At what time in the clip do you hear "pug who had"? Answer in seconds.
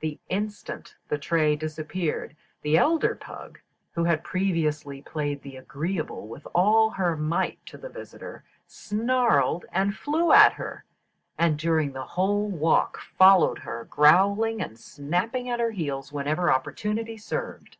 3.14-4.24